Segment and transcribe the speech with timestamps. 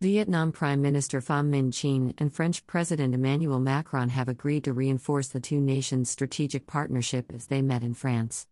[0.00, 5.28] Vietnam Prime Minister Pham Minh Chinh and French President Emmanuel Macron have agreed to reinforce
[5.28, 8.46] the two nations' strategic partnership as they met in France.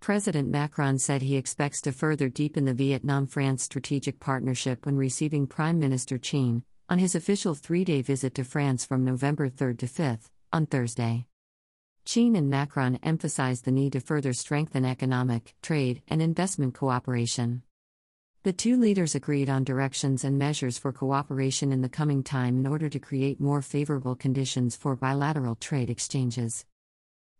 [0.00, 5.46] President Macron said he expects to further deepen the Vietnam France strategic partnership when receiving
[5.46, 9.86] Prime Minister Chinh on his official three day visit to France from November 3 to
[9.86, 11.24] 5 on Thursday.
[12.04, 17.62] Chinh and Macron emphasized the need to further strengthen economic, trade, and investment cooperation.
[18.46, 22.66] The two leaders agreed on directions and measures for cooperation in the coming time in
[22.68, 26.64] order to create more favorable conditions for bilateral trade exchanges.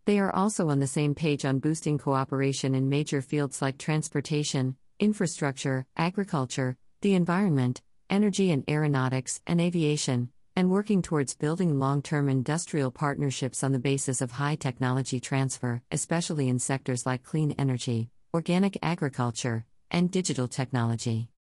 [0.07, 4.75] They are also on the same page on boosting cooperation in major fields like transportation,
[4.99, 12.29] infrastructure, agriculture, the environment, energy and aeronautics, and aviation, and working towards building long term
[12.29, 18.11] industrial partnerships on the basis of high technology transfer, especially in sectors like clean energy,
[18.35, 21.31] organic agriculture, and digital technology.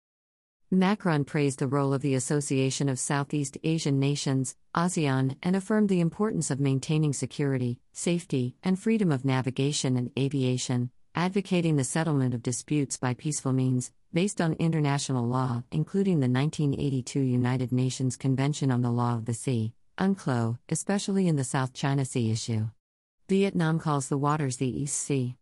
[0.70, 6.00] Macron praised the role of the Association of Southeast Asian Nations, ASEAN, and affirmed the
[6.00, 12.42] importance of maintaining security, safety, and freedom of navigation and aviation, advocating the settlement of
[12.42, 18.82] disputes by peaceful means, based on international law, including the 1982 United Nations Convention on
[18.82, 22.68] the Law of the Sea, UNCLOS, especially in the South China Sea issue.
[23.28, 25.36] Vietnam calls the waters the East Sea.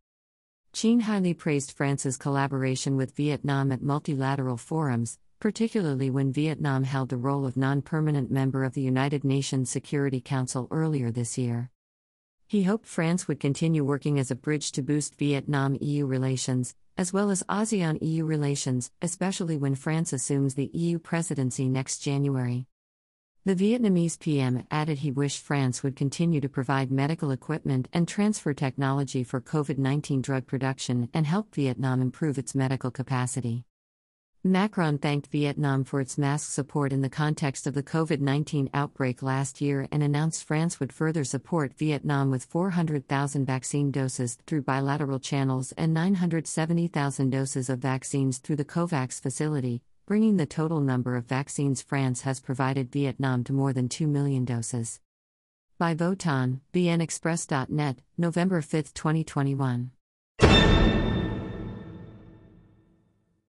[0.75, 7.17] Chinh highly praised France's collaboration with Vietnam at multilateral forums, particularly when Vietnam held the
[7.17, 11.71] role of non permanent member of the United Nations Security Council earlier this year.
[12.49, 17.13] He hoped France would continue working as a bridge to boost Vietnam EU relations, as
[17.13, 22.67] well as ASEAN EU relations, especially when France assumes the EU presidency next January.
[23.47, 28.55] The Vietnamese PM added he wished France would continue to provide medical equipment and transfer
[28.55, 33.67] technology for COVID 19 drug production and help Vietnam improve its medical capacity.
[34.43, 39.23] Macron thanked Vietnam for its mask support in the context of the COVID 19 outbreak
[39.23, 45.21] last year and announced France would further support Vietnam with 400,000 vaccine doses through bilateral
[45.21, 51.25] channels and 970,000 doses of vaccines through the COVAX facility, bringing the total number of
[51.25, 55.01] vaccines France has provided Vietnam to more than 2 million doses.
[55.79, 59.91] By Votan, VNExpress.net, November 5, 2021.